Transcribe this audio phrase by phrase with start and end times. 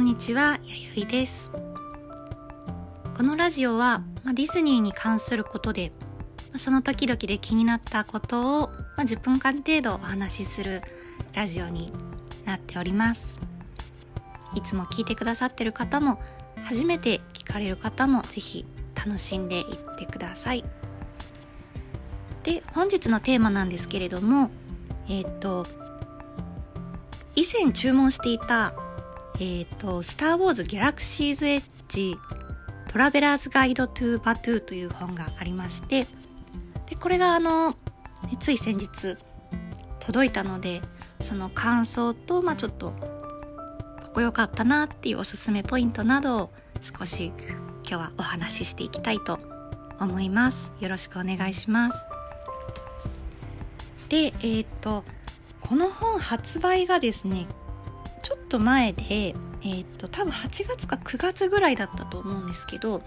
[0.00, 0.58] んにちは、や
[0.96, 1.52] ゆいです。
[3.14, 5.92] このラジオは、まあ、ディズニーに関することで、
[6.50, 10.80] まあその時々で気になったことを、まあ、10分間程度お話しする
[11.34, 11.92] ラジオに
[12.46, 13.40] なっております。
[14.54, 16.18] いつも聞いてくださってる方も、
[16.64, 18.64] 初めて聞かれる方も、ぜひ
[18.94, 19.66] 楽しんでいっ
[19.98, 20.64] てください。
[22.42, 24.50] で、本日のテーマなんですけれども、
[25.10, 25.66] えっ、と、
[27.36, 28.72] 以前注文していた、
[29.40, 32.14] えっ、と、スター・ウォーズ・ギャラクシーズ・エッジ・
[32.88, 36.06] トラベラーズ・ガイド・トゥ・バトゥーという本がありまして、
[36.86, 37.74] で、これがあの、
[38.38, 39.16] つい先日
[39.98, 40.82] 届いたので、
[41.20, 46.50] その感想と、まあちょっと、ここ良かったなっていうおすすめポイントなどを
[46.82, 47.32] 少し
[47.88, 49.40] 今日はお話ししていきたいと
[49.98, 50.70] 思います。
[50.80, 52.04] よろしくお願いします。
[54.10, 55.02] で、えっ、と、
[55.62, 57.46] この本発売がですね、
[58.50, 63.02] と前で、えっ、と、多分8月か9月ぐらいだったと思うんですけど、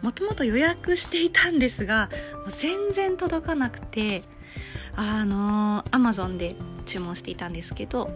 [0.00, 4.22] もともと予約していたんですが、もう全然届かなくて、
[4.94, 8.10] あのー、Amazon で注文していたんですけど、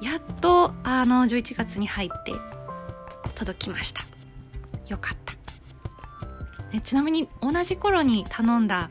[0.00, 2.32] やっと、あの、11月に入って
[3.34, 4.02] 届きました。
[4.86, 5.34] よかった。
[6.72, 8.90] ね、ちなみに同じ頃に頼んだ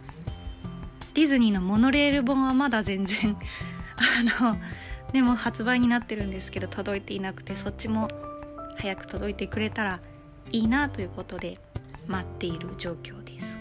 [1.14, 3.38] ディズニーのモノレール本はまだ全然
[4.42, 4.58] あの
[5.12, 8.08] でも発売になってるんですけど届いていなくてそっちも
[8.78, 10.00] 早く届いてくれたら
[10.52, 11.58] いいなということで
[12.08, 13.60] 待っている状況です。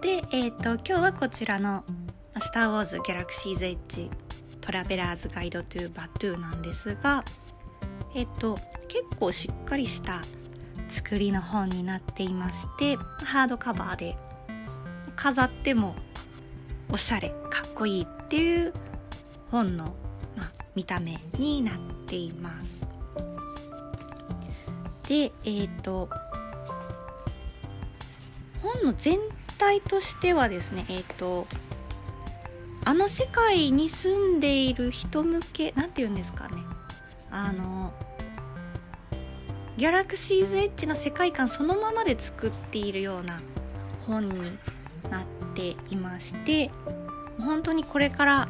[0.00, 1.84] でえっ、と今日はこちらの
[2.40, 4.10] 「スター・ウォーズ・ギャラクシーズ・エッジ・
[4.60, 7.24] トラベラーズ・ガイド・トゥ・バトゥ」なんですが
[8.14, 8.58] えっ、と
[8.88, 10.22] 結構しっかりした
[10.88, 14.16] 作りの本になっていましてハードカバーで
[15.16, 15.94] 飾っても
[16.90, 18.72] おしゃれかっこいいっていう
[19.50, 19.94] 本の、
[20.74, 22.86] 見た目になっています。
[25.08, 26.08] でえっ、と
[28.62, 29.18] 本の全
[29.58, 31.46] 体としてはですねえっ、と
[32.84, 36.62] あの世界に住んでいる人向けなんて言うんですかね。
[37.30, 37.92] あの
[39.76, 43.40] ギャラクシーズエッジの世界観そのままで作っているような
[44.06, 44.42] 本に
[45.10, 45.24] なっ
[45.54, 46.70] ていまして
[47.38, 48.48] 本当にこれから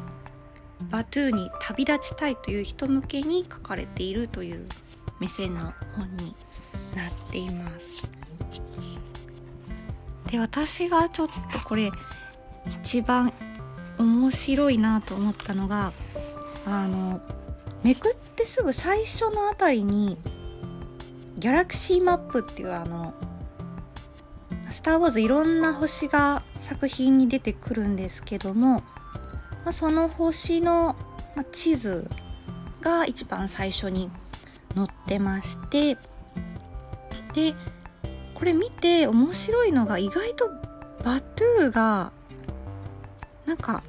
[0.89, 4.65] バトゥーに旅立ちたいという人向けに書かれているという
[5.19, 6.35] 目線の本に
[6.95, 8.09] なっています。
[10.31, 11.91] で私がちょっとこれ
[12.83, 13.33] 一番
[13.97, 15.91] 面白いなと思ったのが
[16.65, 17.21] あの
[17.83, 20.17] めくってすぐ最初のあたりに
[21.37, 23.13] ギャラクシーマップっていうあの
[24.69, 28.83] スター・ウォーズいろんな星が作品に出てくるんですけども、
[29.63, 30.95] まあ、その星の
[31.51, 32.09] 地図
[32.81, 34.09] が一番最初に
[34.75, 35.97] 載ってまして
[37.33, 37.53] で
[38.33, 40.49] これ見て面白いのが意外と
[41.03, 42.11] バトゥーが
[43.45, 43.83] なんか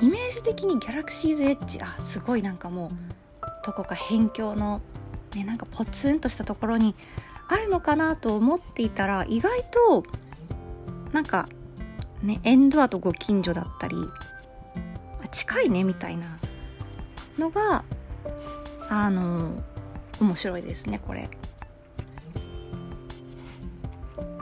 [0.00, 2.92] イメージ的にギャラクシーズエッジあすごいなんかも
[3.42, 4.80] うどこか辺境の
[5.34, 6.94] ねなんかポツンとしたところに
[7.48, 10.04] あるのかなと思っていたら意外と
[11.12, 11.48] なんか
[12.22, 13.96] ねエンドアとご近所だったり
[15.30, 16.38] 近いねみたいな
[17.38, 17.84] のが
[18.88, 19.62] あの
[20.20, 21.28] 面白いですねこれ。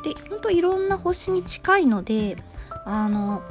[0.02, 2.36] でほんといろんな星に近いので
[2.84, 3.42] あの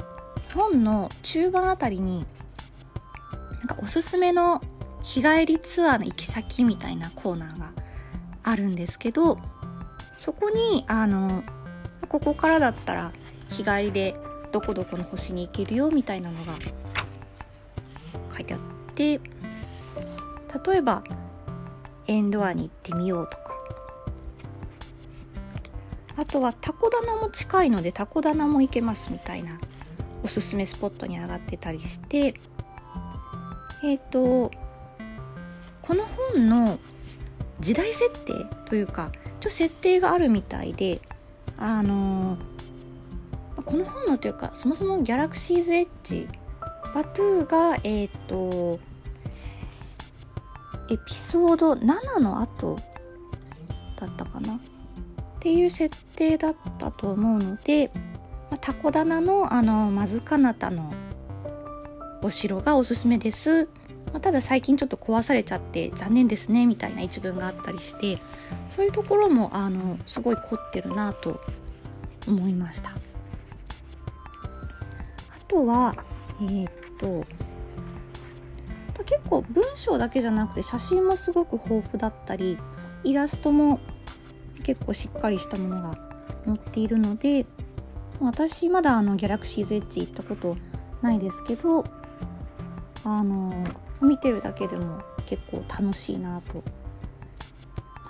[0.54, 2.26] 本の中盤あたりに
[3.58, 4.62] なんかおすすめの
[5.04, 7.72] 日帰りツアーの行き先みたいなコーナーが
[8.42, 9.38] あるんですけど
[10.16, 11.42] そこにあの
[12.08, 13.12] ここからだったら
[13.50, 14.14] 日帰りで
[14.52, 16.54] どこどこの星に行けるよみたいなのが
[18.34, 18.60] 書いてあっ
[18.94, 19.20] て
[20.66, 21.02] 例えば
[22.06, 23.48] エンドアに行ってみようとか。
[26.16, 29.60] あとはタコ棚も近いのでタコ棚も行けますみたいな
[30.24, 32.34] おすすめスポットに上がってたりして。
[33.84, 34.50] えっ、と
[35.82, 36.04] この
[36.34, 36.78] 本の
[37.60, 38.32] 時代設定
[38.66, 41.00] というかちょっと設定があるみたいで
[41.56, 42.36] あの
[43.68, 46.26] この本のというかそもそもギャラクシーズエッジ
[46.94, 48.80] バトゥーがえっ、と
[50.90, 52.78] エピソード7の後
[54.00, 54.54] だったかな？
[54.54, 54.58] っ
[55.38, 57.90] ていう設定だったと思うので、
[58.50, 60.94] まあ、タコ棚のあのマズカナタの
[62.22, 63.66] お城がおすすめです、
[64.06, 68.18] まあ、ただ最近ちょっと壊されちゃって残念ですねみたいな一文があったりして
[68.70, 71.38] そういうところもあのすごい凝ってるなと
[72.26, 72.96] 思いました。
[75.48, 75.94] とは
[76.40, 77.24] えーっと
[79.04, 82.58] 結構文章だけじゃなくて写真もすごく豊富だったり
[83.04, 83.80] イラストも
[84.64, 85.98] 結構しっかりしたものが
[86.44, 87.46] 載っているので
[88.20, 90.56] 私まだあのギャラクシーズエッジ行ったこと
[91.00, 91.84] ないですけど
[93.04, 93.64] あの
[94.02, 96.62] 見てるだけでも結構楽しいなと。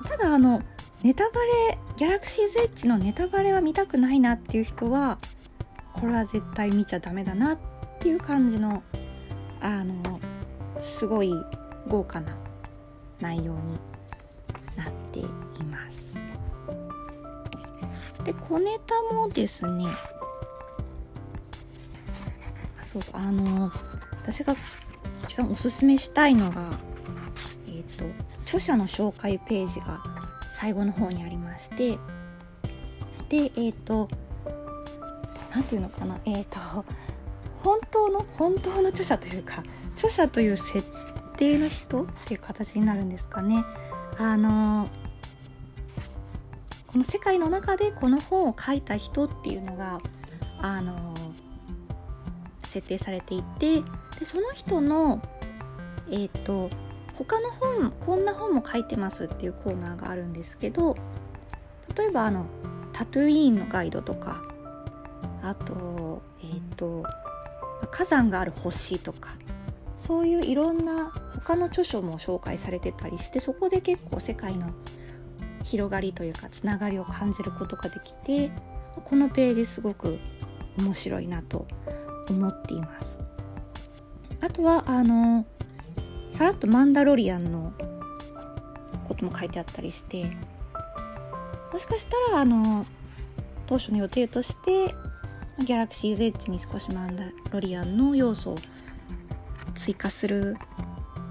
[0.09, 0.61] ただあの
[1.03, 5.19] ネタバレギャラクシーズエッジのネタバレは見たくないなっていう人は
[6.01, 7.59] これは絶対見ちゃダメだなっ
[7.99, 8.83] ていう感じの
[9.61, 10.21] あの
[10.81, 11.33] すごい
[11.89, 12.37] 豪華な
[13.21, 13.79] 内容に
[14.77, 15.25] なってい
[15.67, 16.15] ます。
[18.25, 19.87] で小ネタもですね
[22.85, 23.73] そうそうあの
[24.23, 24.55] 私が
[25.25, 26.79] 一番おすすめしたいのが
[27.67, 28.05] えっ、ー、と
[28.43, 30.01] 著者の紹介ページが
[30.53, 31.99] 最後の方にありまして
[33.29, 34.09] でえっ、ー、と
[35.51, 36.19] 何て言うのかな？
[36.25, 36.85] えっ、ー、と
[37.63, 39.63] 本当の本当の著者というか
[39.95, 40.85] 著者という設
[41.37, 43.65] 定の人っていう形になるんですかね。
[44.19, 44.89] あの
[46.89, 50.01] この世界の中でこの本を書いた人っていうのが
[50.61, 51.15] あの
[52.65, 53.83] 設定されていて
[54.19, 55.23] でその人の
[56.11, 56.71] えっ、ー、と
[57.17, 60.97] 他の本こんな本も書いてますっていうコーナーがあるんですけど
[61.97, 62.47] 例えばあの
[62.93, 64.43] タトゥーイーンのガイドとか
[65.49, 67.05] あとえっ、ー、と
[67.91, 69.31] 火山がある星とか
[69.99, 74.71] そういういろんな他の著書も紹介されてたりしてそこで結構世界の
[75.65, 78.51] 広がりというかつながりを感じることができて
[79.05, 80.19] このページすごく
[80.79, 81.67] 面白いなと
[82.29, 83.19] 思っています。
[84.41, 85.47] あとはあの
[86.31, 87.73] さらっとマンダロリアンの
[89.07, 90.31] ことも書いてあったりして
[91.73, 92.87] もしかしたらあの
[93.67, 94.95] 当初の予定として
[95.65, 98.57] ギャラクシーズエッジに少しマンダロリアンの要素を
[99.75, 100.57] 追加する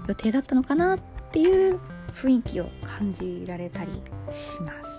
[0.06, 1.00] 予定だったのかなっ
[1.32, 1.80] ていう
[2.14, 3.90] 雰囲気を感じられたり
[4.32, 4.98] します。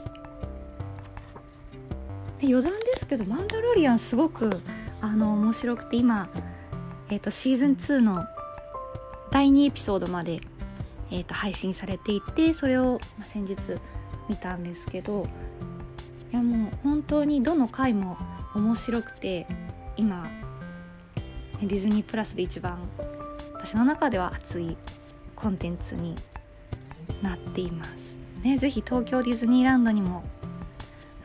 [2.39, 4.49] で余談ですけどマンダロリアンすごく
[5.01, 6.29] あの面白くて今、
[7.09, 8.25] えーと、シーズン2の
[9.31, 10.39] 第2エピソードまで、
[11.11, 13.57] えーと、配信されていてそれを、先日
[14.27, 15.27] 見たんですけど
[16.31, 18.17] いやもう本当にどの回も
[18.55, 19.47] 面白くて
[19.97, 20.27] 今
[21.61, 22.79] ディズニープラスで一番
[23.53, 24.77] 私の中では熱い
[25.35, 26.15] コンテンツに
[27.21, 28.17] なっています。
[28.43, 30.23] ね、ぜひ東京ディズニーランドにも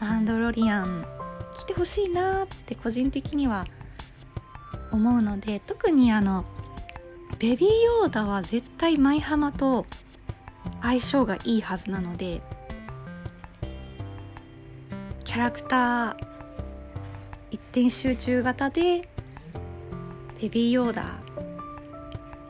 [0.01, 1.05] マンドロリアン
[1.57, 3.65] 来てほしいなって個人的には
[4.91, 6.45] 思うので特にあの
[7.39, 7.71] ベビー
[8.01, 9.87] ヨーダは絶対舞浜と
[10.83, 12.43] 相性がいいはずなので
[15.25, 16.34] キャラクター
[17.75, 19.09] 点集中型で
[20.41, 21.19] ベビーヨーダ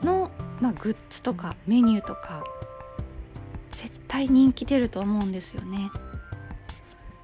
[0.03, 0.29] の、
[0.61, 2.43] まあ、グッズとかメニューとか
[3.71, 5.89] 絶対人気出ると思うんですよね。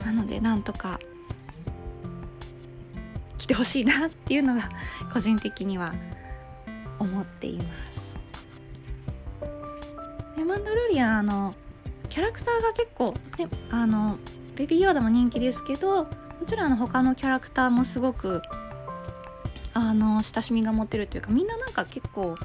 [0.04, 1.00] なのでなんとか
[3.38, 4.72] 来てほしいなっていうのが
[5.14, 5.94] 個人的には
[6.98, 8.02] 思っています。
[10.38, 11.54] でマンダロリアンあの
[12.10, 14.18] キャラクターが結構ねあの
[14.56, 16.08] ベビーヨーダも人気ですけど
[16.42, 18.42] もちろんあの他のキャラクターもすごく
[19.74, 22.36] あの親しみが持てるというかみんななんか結構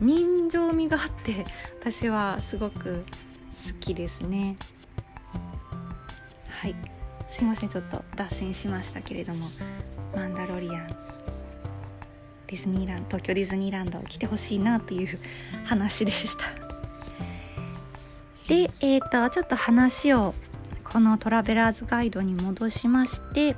[0.00, 1.44] 人情味があって
[1.80, 3.04] 私はすごく
[3.66, 4.56] 好きですね。
[6.48, 6.76] はい。
[7.30, 9.48] すいませんちょっと脱線しましたけれども。
[10.14, 10.86] マンダロリアン。
[12.46, 15.18] ディズニーランド東京ディズニーランドを来てほしいなという
[15.64, 16.44] 話でした。
[18.48, 20.32] でえっ、ー、とちょっと話を
[20.92, 23.54] このトラベラーズガイドに戻しまして、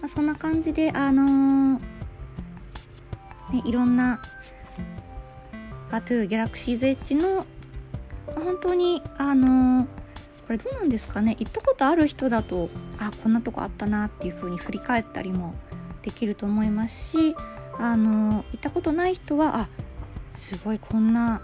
[0.00, 1.80] まあ、そんな感じであのー、
[3.52, 4.22] ね、いろんな
[5.92, 7.44] バトゥーギャラクシーズエッジの、
[8.34, 9.86] 本当にあのー、
[10.46, 15.54] これどうなんですかね行ったことある人だとあこんなとこあったなっていう風に振り返ったりも
[16.00, 17.36] できると思いますし
[17.78, 19.68] あのー、行ったことない人はあ
[20.32, 21.42] すごいこんな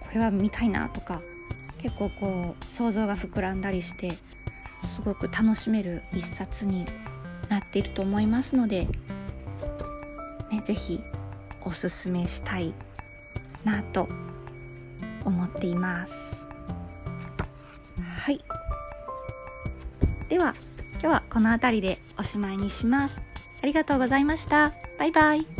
[0.00, 1.22] これは見たいなとか
[1.82, 4.12] 結構こう想像が膨らんだりして
[4.84, 6.86] すごく楽しめる一冊に
[7.48, 8.86] なっていると思いますので、
[10.50, 11.00] ね、是非
[11.62, 12.72] おすすめしたい
[13.64, 14.08] なと
[15.24, 16.46] 思っています。
[18.00, 18.42] はい。
[20.28, 20.54] では
[20.92, 23.20] 今日はこの辺りでおしまいにします。
[23.62, 24.72] ありがとうございました。
[24.98, 25.59] バイバイ。